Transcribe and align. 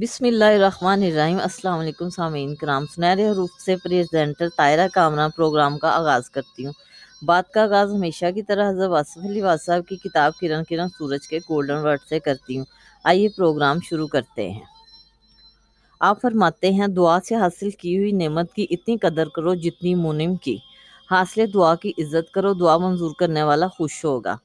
بسم 0.00 0.24
اللہ 0.24 0.44
الرحمن 0.44 1.02
الرحیم۔ 1.02 1.38
السلام 1.42 1.78
علیکم 1.78 2.08
سامعین 2.08 2.54
کرام۔ 2.54 2.84
سنہرے 2.94 3.30
حروف 3.30 3.50
سے 3.64 3.76
پریزنٹر 3.76 4.48
طائرہ 4.56 4.88
کامرہ 4.92 5.28
پروگرام 5.36 5.78
کا 5.78 5.88
آغاز 5.88 6.30
کرتی 6.30 6.66
ہوں۔ 6.66 6.72
بات 7.24 7.50
کا 7.50 7.62
آغاز 7.62 7.94
ہمیشہ 7.94 8.24
کی 8.34 8.42
طرح 8.42 8.70
حضرت 8.70 8.88
واصف 8.88 9.18
علی 9.18 9.42
صاحب 9.64 9.86
کی 9.88 9.96
کتاب 9.96 10.32
کرن 10.40 10.64
کرن 10.64 10.88
سورج 10.88 11.28
کے 11.28 11.38
گولڈن 11.38 11.74
ورڈ 11.74 11.98
سے 12.08 12.18
کرتی 12.18 12.58
ہوں۔ 12.58 12.64
آئیے 13.04 13.28
پروگرام 13.28 13.78
شروع 13.80 14.06
کرتے 14.06 14.50
ہیں۔ 14.50 14.64
آپ 16.00 16.20
فرماتے 16.20 16.70
ہیں، 16.70 16.86
دعا 16.86 17.18
سے 17.20 17.34
حاصل 17.34 17.70
کی 17.70 17.98
ہوئی 17.98 18.12
نعمت 18.12 18.52
کی 18.52 18.66
اتنی 18.70 18.96
قدر 18.96 19.28
کرو 19.28 19.54
جتنی 19.54 19.94
منم 19.94 20.36
کی۔ 20.36 20.56
حاصل 21.10 21.44
دعا 21.54 21.74
کی 21.74 21.92
عزت 21.98 22.32
کرو، 22.32 22.52
دعا 22.52 22.78
منظور 22.78 23.10
کرنے 23.18 23.42
والا 23.42 23.68
خوش 23.68 24.04
ہوگا۔ 24.04 24.36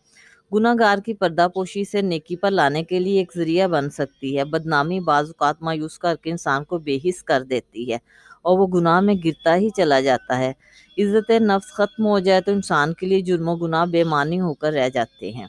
گناہ 0.54 0.74
گار 0.80 0.98
کی 0.98 1.14
پردہ 1.14 1.48
پوشی 1.54 1.84
سے 1.84 2.02
نیکی 2.02 2.36
پر 2.36 2.52
لانے 2.52 2.84
کے 2.84 3.00
لیے 3.00 3.20
ایک 3.20 3.32
ذریعہ 3.36 3.68
بن 3.68 3.90
سکتی 3.90 4.38
ہے۔ 4.38 4.44
بدنامی 4.44 5.00
بعض 5.00 5.26
اوقات 5.26 5.62
مایوس 5.62 5.98
کر 6.00 6.16
کے 6.22 6.32
انسان 6.32 6.64
کو 6.64 6.78
بے 6.78 6.98
حص 7.06 7.24
کر 7.24 7.44
دیتی 7.44 7.92
ہے 7.92 7.98
اور 8.42 8.60
وہ 8.60 8.68
گناہ 8.68 9.00
میں 9.00 9.16
گرتا 9.26 9.56
ہی 9.56 9.70
چلا 9.70 10.00
جاتا 10.00 10.38
ہے۔ 10.40 10.52
عزت 10.98 11.32
نفس 11.42 11.74
ختم 11.74 12.06
ہو 12.06 12.20
جائے 12.20 12.42
تو 12.42 12.52
انسان 12.52 12.94
کے 12.94 13.06
لیے 13.08 13.22
جرم 13.22 13.48
و 13.50 13.56
گناہ 13.56 13.86
بے 13.86 14.04
معنی 14.04 14.40
ہو 14.40 14.54
کر 14.54 14.74
رہ 14.74 14.90
جاتے 14.90 15.32
ہیں۔ 15.32 15.48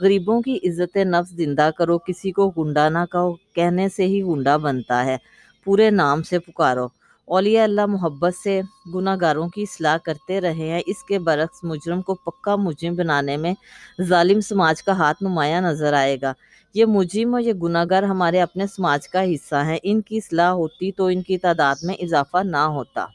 غریبوں 0.00 0.42
کی 0.42 0.58
عزت 0.64 0.96
نفس 0.96 1.36
زندہ 1.36 1.70
کرو، 1.78 1.98
کسی 1.98 2.32
کو 2.32 2.50
گنڈا 2.50 2.88
نہ 2.88 3.04
کہو، 3.12 3.34
کہنے 3.52 3.88
سے 3.88 4.06
ہی 4.06 4.22
گنڈا 4.22 4.56
بنتا 4.56 5.04
ہے۔ 5.04 5.16
پورے 5.64 5.90
نام 5.90 6.22
سے 6.22 6.38
پکارو۔ 6.38 6.86
اولیاء 7.30 7.62
اللہ 7.62 7.86
محبت 7.86 8.34
سے 8.42 8.60
گناہ 8.94 9.16
گاروں 9.20 9.48
کی 9.48 9.62
اصلاح 9.62 9.96
کرتے 9.96 10.40
رہے 10.40 10.68
ہیں۔ 10.70 10.82
اس 10.86 11.02
کے 11.02 11.18
برعکس 11.18 11.64
مجرم 11.64 12.02
کو 12.02 12.14
پکا 12.14 12.56
مجرم 12.56 12.94
بنانے 12.94 13.36
میں 13.36 13.54
ظالم 14.02 14.40
سماج 14.40 14.82
کا 14.82 14.92
ہاتھ 14.92 15.22
نمایاں 15.22 15.60
نظر 15.60 15.92
آئے 15.92 16.16
گا۔ 16.22 16.32
یہ 16.74 16.84
مجرم 16.84 17.34
اور 17.34 17.42
یہ 17.42 17.52
گناہ 17.52 17.84
گار 17.90 18.02
ہمارے 18.02 18.40
اپنے 18.40 18.66
سماج 18.66 19.08
کا 19.08 19.22
حصہ 19.22 19.54
ہیں۔ 19.54 19.78
ان 19.82 20.00
کی 20.02 20.16
اصلاح 20.16 20.50
ہوتی 20.50 20.92
تو 20.92 21.06
ان 21.06 21.22
کی 21.22 21.38
تعداد 21.38 21.76
میں 21.82 21.94
اضافہ 21.94 22.42
نہ 22.44 22.56
ہوتا۔ 22.56 23.06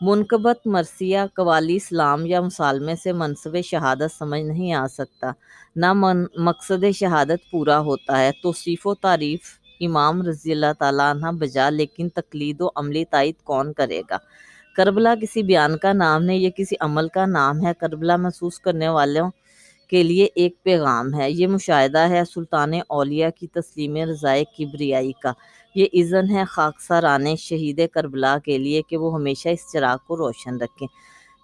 منقبت، 0.00 0.66
مرثیہ، 0.66 1.18
قوالی، 1.34 1.76
اسلام 1.76 2.26
یا 2.26 2.40
مسالمے 2.40 2.96
سے 2.96 3.12
منصب 3.12 3.56
شہادت 3.64 4.18
سمجھ 4.18 4.42
نہیں 4.42 4.72
آ 4.72 4.86
سکتا۔ 4.86 5.30
نہ 5.76 5.92
مقصد 6.38 6.84
شہادت 6.94 7.50
پورا 7.50 7.78
ہوتا 7.78 8.20
ہے۔ 8.20 8.30
توصیف 8.42 8.86
و 8.86 8.94
تعریف 8.94 9.57
امام 9.80 10.22
رضی 10.22 10.52
اللہ 10.52 10.72
تعالیٰ 10.78 11.10
عنہ 11.14 11.26
بجا، 11.38 11.70
لیکن 11.70 12.08
تقلید 12.08 12.60
و 12.60 12.68
عملی 12.76 13.04
تائید 13.04 13.34
کون 13.44 13.72
کرے 13.72 14.02
گا؟ 14.10 14.16
کربلا 14.76 15.14
کسی 15.22 15.42
بیان 15.42 15.78
کا 15.78 15.92
نام 15.92 16.22
نہیں، 16.22 16.36
یہ 16.36 16.50
کسی 16.50 16.74
عمل 16.80 17.08
کا 17.08 17.26
نام 17.26 17.66
ہے۔ 17.66 17.72
کربلا 17.78 18.16
محسوس 18.16 18.58
کرنے 18.58 18.88
والوں 18.88 19.30
کے 19.88 20.02
لیے 20.02 20.28
ایک 20.34 20.62
پیغام 20.62 21.14
ہے۔ 21.14 21.30
یہ 21.30 21.46
مشاہدہ 21.46 21.98
ہے 21.98 22.22
سلطان 22.34 22.72
اولیاء 22.88 23.28
کی 23.30 23.46
تسلیم 23.46 23.96
رضائے 23.96 24.44
کبریائی 24.44 25.12
کا۔ 25.12 25.32
یہ 25.74 25.86
اذن 25.92 26.30
ہے 26.30 26.44
خاکساران 26.44 27.36
شہید 27.36 27.80
کربلا 27.92 28.38
کے 28.44 28.58
لیے 28.58 28.82
کہ 28.82 28.96
وہ 28.96 29.14
ہمیشہ 29.14 29.48
اس 29.48 29.72
چراغ 29.72 29.96
کو 30.06 30.16
روشن 30.16 30.60
رکھیں۔ 30.60 30.88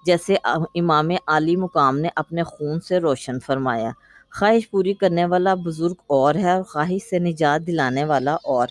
جیسے 0.06 0.34
امام 0.74 1.10
عالی 1.26 1.56
مقام 1.56 1.98
نے 1.98 2.08
اپنے 2.16 2.42
خون 2.42 2.80
سے 2.80 2.98
روشن 2.98 3.40
فرمایا۔ 3.40 3.90
خواہش 4.38 4.70
پوری 4.70 4.94
کرنے 4.94 5.24
والا 5.24 5.54
بزرگ 5.54 5.94
اور 6.06 6.34
ہے 6.34 6.50
اور 6.50 6.62
خواہش 6.62 7.10
سے 7.10 7.18
نجات 7.18 7.66
دلانے 7.66 8.04
والا 8.04 8.36
اور۔ 8.44 8.68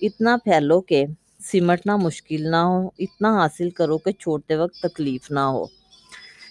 اتنا 0.00 0.36
پھیلو 0.44 0.80
کہ 0.80 1.04
سمٹنا 1.52 1.96
مشکل 1.96 2.50
نہ 2.50 2.56
ہو، 2.56 2.88
اتنا 2.98 3.42
حاصل 3.42 3.70
کرو 3.70 3.98
کہ 3.98 4.12
چھوڑتے 4.12 4.56
وقت 4.56 4.82
تکلیف 4.82 5.30
نہ 5.30 5.40
ہو۔ 5.40 5.64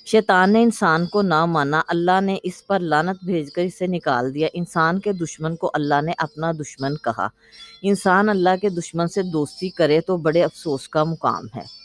شیطان 0.06 0.54
نے 0.54 0.64
انسان 0.64 1.06
کو 1.06 1.22
نہ 1.22 1.46
مانا، 1.46 1.82
اللہ 1.88 2.22
نے 2.22 2.38
اس 2.44 2.68
پر 2.68 2.80
لانت 2.80 3.26
بھیج 3.26 3.52
کر 3.52 3.62
اسے 3.62 3.88
نکال 3.88 4.34
دیا۔ 4.34 4.48
انسان 4.54 5.00
کے 5.00 5.14
دشمن 5.14 5.56
کو 5.56 5.72
اللہ 5.74 6.02
نے 6.02 6.12
اپنا 6.18 6.52
دشمن 6.52 6.96
کہا۔ 6.96 7.28
انسان 7.82 8.30
اللہ 8.30 8.56
کے 8.62 8.70
دشمن 8.70 9.08
سے 9.08 9.22
دوستی 9.24 9.70
کرے 9.70 10.02
تو 10.02 10.18
بڑے 10.18 10.44
افسوس 10.44 10.90
کا 10.90 11.04
مقام 11.04 11.46
ہے۔ 11.56 11.85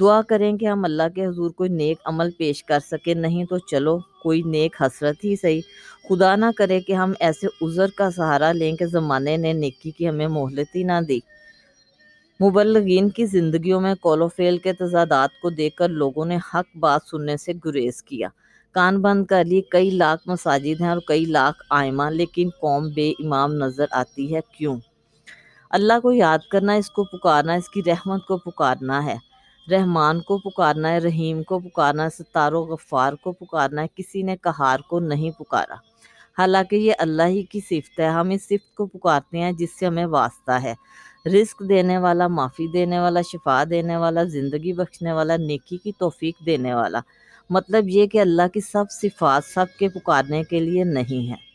دعا 0.00 0.22
کریں 0.22 0.56
کہ 0.56 0.66
ہم 0.66 0.84
اللہ 0.84 1.02
کے 1.14 1.26
حضور 1.26 1.50
کوئی 1.50 1.70
نیک 1.70 1.98
عمل 2.04 2.30
پیش 2.30 2.64
کر 2.64 2.78
سکیں، 2.90 3.14
نہیں 3.14 3.44
تو 3.44 3.58
چلو 3.58 3.98
کوئی 4.22 4.42
نیک 4.42 4.76
حسرت 4.80 5.24
ہی 5.24 5.36
صحیح۔ 5.36 5.60
خدا 6.08 6.36
نہ 6.36 6.44
کرے 6.56 6.80
کہ 6.80 6.92
ہم 6.92 7.12
ایسے 7.20 7.46
عذر 7.62 7.86
کا 7.96 8.10
سہارا 8.10 8.52
لیں 8.52 8.76
کہ 8.76 8.86
زمانے 8.86 9.36
نے 9.36 9.52
نیکی 9.52 9.90
کی 9.90 10.08
ہمیں 10.08 10.28
مہلت 10.28 10.76
ہی 10.76 10.82
نہ 10.82 11.00
دی۔ 11.08 11.18
مبلغین 12.40 13.08
کی 13.08 13.26
زندگیوں 13.26 13.80
میں 13.80 13.94
کول 13.94 14.22
و 14.22 14.28
فیل 14.28 14.58
کے 14.58 14.72
تضادات 14.72 15.30
کو 15.42 15.50
دیکھ 15.50 15.76
کر 15.76 15.88
لوگوں 15.88 16.24
نے 16.24 16.36
حق 16.36 16.76
بات 16.76 17.00
سننے 17.10 17.36
سے 17.36 17.52
گریز 17.64 18.02
کیا۔ 18.02 18.28
کان 18.72 19.02
بند 19.02 19.26
کر 19.26 19.44
لی، 19.44 19.60
کئی 19.60 19.90
لاکھ 19.90 20.28
مساجد 20.28 20.80
ہیں 20.80 20.88
اور 20.88 20.98
کئی 21.06 21.24
لاکھ 21.24 21.62
آئمہ، 21.70 22.10
لیکن 22.10 22.48
قوم 22.60 22.88
بے 22.94 23.10
امام 23.10 23.52
نظر 23.52 23.84
آتی 23.90 24.34
ہے۔ 24.34 24.40
کیوں؟ 24.58 24.76
اللہ 25.70 26.00
کو 26.02 26.12
یاد 26.12 26.38
کرنا، 26.50 26.72
اس 26.72 26.90
کو 26.90 27.04
پکارنا، 27.04 27.52
اس 27.52 27.68
کی 27.68 27.80
رحمت 27.86 28.26
کو 28.26 28.36
پکارنا 28.36 29.04
ہے۔ 29.04 29.31
رحمان 29.70 30.20
کو 30.20 30.38
پکارنا 30.38 30.92
ہے، 30.92 30.98
رحیم 30.98 31.42
کو 31.42 31.58
پکارنا 31.58 32.04
ہے 32.04 32.08
ستار 32.10 32.52
و 32.52 32.64
غفار 32.64 33.12
کو 33.12 33.32
پکارنا 33.32 33.82
ہے، 33.82 33.86
کسی 33.94 34.22
نے 34.22 34.36
کہار 34.36 34.78
کو 34.78 35.00
نہیں 35.00 35.30
پکارا۔ 35.30 35.74
حالانکہ 36.38 36.76
یہ 36.76 36.92
اللہ 36.98 37.22
ہی 37.22 37.42
کی 37.42 37.60
صفت 37.60 38.00
ہے، 38.00 38.06
ہم 38.06 38.30
اس 38.30 38.42
صفت 38.42 38.74
کو 38.74 38.86
پکارتے 38.86 39.38
ہیں 39.38 39.52
جس 39.52 39.78
سے 39.78 39.86
ہمیں 39.86 40.06
واسطہ 40.06 40.52
ہے۔ 40.52 40.74
رزق 41.26 41.62
دینے 41.68 41.98
والا، 41.98 42.28
معافی 42.28 42.66
دینے 42.66 42.98
والا، 42.98 43.20
شفا 43.22 43.64
دینے 43.70 43.96
والا، 43.96 44.22
زندگی 44.22 44.72
بخشنے 44.72 45.12
والا، 45.12 45.36
نیکی 45.36 45.76
کی 45.76 45.92
توفیق 45.92 46.46
دینے 46.46 46.74
والا۔ 46.74 47.00
مطلب 47.50 47.88
یہ 47.88 48.06
کہ 48.06 48.20
اللہ 48.20 48.48
کی 48.52 48.60
سب 48.60 48.84
صفات، 48.90 49.44
سب 49.44 49.66
کے 49.78 49.88
پکارنے 49.88 50.42
کے 50.42 50.60
لیے 50.60 50.84
نہیں 50.84 51.30
ہے 51.30 51.51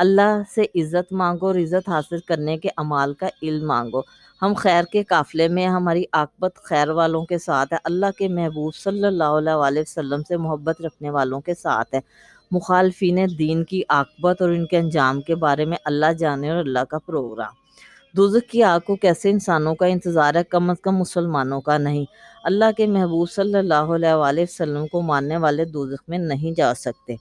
اللہ 0.00 0.42
سے 0.54 0.62
عزت 0.74 1.12
مانگو 1.12 1.46
اور 1.46 1.54
عزت 1.54 1.88
حاصل 1.88 2.18
کرنے 2.18 2.56
کے 2.58 2.68
عمال 2.76 3.14
کا 3.14 3.26
علم 3.42 3.66
مانگو۔ 3.66 4.00
ہم 4.42 4.52
خیر 4.56 4.84
کے 4.84 5.02
قافلے 5.02 5.48
میں 5.48 5.66
ہماری 5.66 6.04
عاقبت 6.12 6.56
خیر 6.62 6.88
والوں 6.88 7.24
کے 7.24 7.38
ساتھ 7.38 7.72
ہے 7.72 7.78
اللہ 7.84 8.06
کے 8.18 8.28
محبوب 8.28 8.74
صلی 8.74 9.04
اللہ 9.04 9.50
علیہ 9.50 9.80
وسلم 9.80 10.22
سے 10.28 10.36
محبت 10.36 10.80
رکھنے 10.80 11.10
والوں 11.10 11.40
کے 11.40 11.54
ساتھ 11.54 11.94
ہے 11.94 12.00
مخالفین 12.50 13.18
دین 13.38 13.64
کی 13.64 13.82
عاقبت 13.88 14.42
اور 14.42 14.50
ان 14.50 14.66
کے 14.66 14.78
انجام 14.78 15.20
کے 15.20 15.34
بارے 15.34 15.64
میں 15.64 15.76
اللہ 15.84 16.12
جانے 16.12 16.50
اور 16.50 16.58
اللہ 16.58 16.84
کا 16.88 16.98
پروگرام۔ 16.98 17.52
دوزخ 18.16 18.50
کی 18.50 18.62
آگ 18.62 18.80
کو 18.80 18.96
کیسے 18.96 19.30
انسانوں 19.30 19.74
کا 19.74 19.86
انتظار 19.86 20.34
ہے، 20.34 20.44
کم 20.44 20.70
از 20.70 20.76
کم 20.82 20.96
مسلمانوں 20.96 21.60
کا 21.60 21.78
نہیں۔ 21.78 22.04
اللہ 22.44 22.72
کے 22.76 22.86
محبوب 22.86 23.30
صلی 23.30 23.58
اللہ 23.58 23.74
علیہ 23.74 24.42
وسلم 24.42 24.86
کو 24.86 25.00
ماننے 25.00 25.36
والے 25.36 25.64
دوزخ 25.64 26.08
میں 26.08 26.18
نہیں 26.18 26.56
جا 26.56 26.74
سکتے۔ 26.74 27.16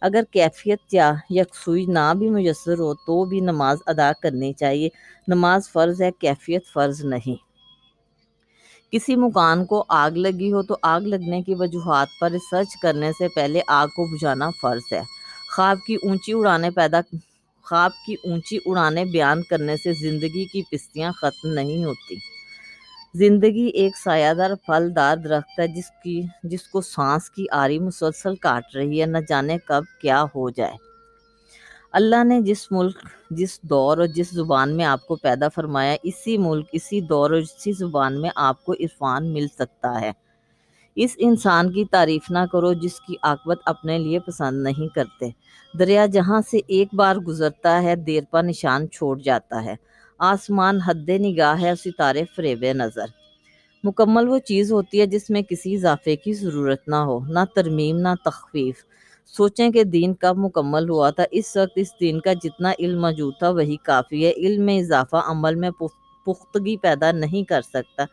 اگر 0.00 0.22
کیفیت 0.30 0.94
یا 0.94 1.12
یکسوئی 1.30 1.86
نہ 1.86 2.14
بھی 2.18 2.30
میسر 2.30 2.78
ہو 2.78 2.94
تو 2.94 3.24
بھی 3.24 3.40
نماز 3.40 3.78
ادا 3.86 4.12
کرنی 4.22 4.52
چاہیے۔ 4.52 4.88
نماز 5.28 5.68
فرض 5.72 6.02
ہے، 6.02 6.10
کیفیت 6.18 6.66
فرض 6.66 7.04
نہیں۔ 7.04 7.44
کسی 8.92 9.16
مکان 9.16 9.64
کو 9.64 9.84
آگ 9.88 10.10
لگی 10.10 10.52
ہو 10.52 10.62
تو 10.62 10.76
آگ 10.82 11.00
لگنے 11.00 11.42
کی 11.42 11.54
وجوہات 11.54 12.08
پر 12.20 12.30
ریسرچ 12.30 12.76
کرنے 12.82 13.12
سے 13.18 13.28
پہلے 13.28 13.60
آگ 13.66 13.88
کو 13.88 14.04
بجھانا 14.04 14.50
فرض 14.62 14.92
ہے۔ 14.92 15.00
خواب 15.56 15.78
کی 15.86 15.94
اونچی 15.94 16.32
اڑانے 16.32 16.70
پیدا 16.70 17.00
خواب 17.62 17.90
کی 18.06 18.14
اونچی 18.24 18.58
اڑانے 18.66 19.04
بیان 19.04 19.42
کرنے 19.42 19.76
سے 19.76 19.92
زندگی 19.92 20.44
کی 20.44 20.62
پستیاں 20.62 21.12
ختم 21.12 21.52
نہیں 21.52 21.84
ہوتی۔ 21.84 22.35
زندگی 23.14 23.66
ایک 23.74 23.96
سایہ 23.96 24.34
دار 24.34 24.50
پھل 24.66 24.96
دار 24.96 25.16
درخت 25.16 25.60
ہے، 25.60 25.68
جس 25.68 25.90
کی، 26.04 26.22
جس 26.42 26.62
کو 26.62 26.80
سانس 26.80 27.30
کی 27.30 27.46
آری 27.50 27.78
مسلسل 27.78 28.36
کاٹ 28.36 28.76
رہی 28.76 29.00
ہے، 29.00 29.06
نہ 29.06 29.18
جانے 29.28 29.58
کب 29.64 29.82
کیا 30.00 30.24
ہو 30.34 30.50
جائے۔ 30.50 30.72
اللہ 31.92 32.24
نے 32.24 32.40
جس 32.40 32.72
ملک، 32.72 32.98
جس 33.30 33.62
دور 33.62 33.98
اور 33.98 34.06
جس 34.06 34.30
زبان 34.30 34.76
میں 34.76 34.84
آپ 34.84 35.06
کو 35.06 35.16
پیدا 35.16 35.48
فرمایا، 35.48 35.96
اسی 36.02 36.38
ملک، 36.38 36.66
اسی 36.72 37.00
دور 37.00 37.30
اور 37.30 37.40
اسی 37.40 37.72
زبان 37.72 38.20
میں 38.20 38.30
آپ 38.36 38.64
کو 38.64 38.72
عرفان 38.72 39.32
مل 39.32 39.46
سکتا 39.48 40.00
ہے۔ 40.00 40.12
اس 40.96 41.10
انسان 41.16 41.72
کی 41.72 41.84
تعریف 41.84 42.30
نہ 42.30 42.38
کرو 42.52 42.72
جس 42.72 43.00
کی 43.00 43.14
عاقبت 43.22 43.58
اپنے 43.64 43.98
لیے 43.98 44.18
پسند 44.18 44.62
نہیں 44.62 44.94
کرتے۔ 44.94 45.28
دریا 45.78 46.06
جہاں 46.06 46.40
سے 46.50 46.60
ایک 46.66 46.94
بار 46.94 47.16
گزرتا 47.16 47.82
ہے، 47.82 47.96
دیر 47.96 48.22
پر 48.30 48.42
نشان 48.42 48.90
چھوڑ 48.90 49.18
جاتا 49.18 49.64
ہے۔ 49.64 49.74
آسمان 50.18 50.80
حد 50.80 51.08
نگاہ 51.08 51.62
ہے 51.62 51.72
ستارے 51.84 52.22
فریب 52.36 52.64
نظر۔ 52.72 53.06
مکمل 53.84 54.28
وہ 54.28 54.38
چیز 54.38 54.72
ہوتی 54.72 55.00
ہے 55.00 55.06
جس 55.06 55.30
میں 55.30 55.42
کسی 55.42 55.74
اضافے 55.74 56.16
کی 56.16 56.32
ضرورت 56.32 56.88
نہ 56.88 56.96
ہو، 56.96 57.18
نہ 57.26 57.38
ترمیم، 57.54 57.96
نہ 57.96 58.08
تخفیف۔ 58.24 58.76
سوچیں 59.26 59.70
کہ 59.70 59.84
دین 59.84 60.14
کب 60.14 60.36
مکمل 60.38 60.88
ہوا 60.88 61.10
تھا۔ 61.10 61.24
اس 61.30 61.56
وقت 61.56 61.72
اس 61.76 61.88
دین 62.00 62.20
کا 62.20 62.32
جتنا 62.32 62.72
علم 62.78 63.00
موجود 63.00 63.34
تھا، 63.38 63.50
وہی 63.50 63.76
کافی 63.76 64.26
ہے۔ 64.26 64.32
علم 64.36 64.64
میں 64.64 64.78
اضافہ 64.78 65.16
عمل 65.16 65.54
میں 65.54 65.70
پختگی 66.26 66.76
پیدا 66.76 67.12
نہیں 67.12 67.44
کر 67.44 67.60
سکتا۔ 67.62 68.04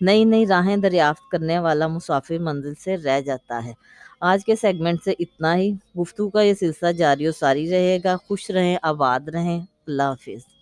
نئی 0.00 0.24
نئی 0.24 0.46
راہیں 0.46 0.76
دریافت 0.76 1.30
کرنے 1.30 1.58
والا 1.58 1.86
مسافر 1.86 2.38
منزل 2.38 2.74
سے 2.74 2.96
رہ 2.96 3.20
جاتا 3.20 3.64
ہے۔ 3.64 3.72
آج 4.20 4.44
کے 4.44 4.56
سیگمنٹ 4.56 4.98
سے 5.04 5.12
اتنا 5.18 5.56
ہی۔ 5.56 5.72
گفتگو 6.00 6.30
کا 6.30 6.42
یہ 6.42 6.54
سلسلہ 6.54 6.92
جاری 6.92 7.26
و 7.26 7.32
ساری 7.32 7.70
رہے 7.70 7.98
گا۔ 8.04 8.16
خوش 8.28 8.50
رہیں، 8.50 8.76
آباد 8.82 9.28
رہیں۔ 9.28 9.62
اللہ 9.86 10.02
حافظ۔ 10.02 10.59